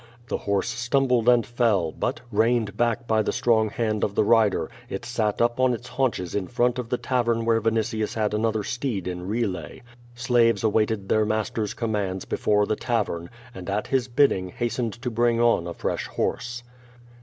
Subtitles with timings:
[0.25, 4.23] '^ The horse stumbled and fell, but, reined back by the strong hand of the
[4.23, 8.33] rider, it sat up on its haunches in front of the tavern where Vinitius had
[8.33, 9.83] an other steed in relay.
[10.15, 15.39] Slaves awaited their master's commands before the tavern, and at his bidding hastened to bring
[15.39, 16.63] on a fresh horse.